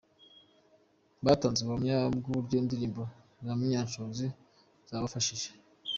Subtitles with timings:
[1.25, 3.01] Batanze ubuhamya bw'uburyo indirimbo
[3.45, 4.25] za Munyanshoza
[4.89, 5.49] zabafashije.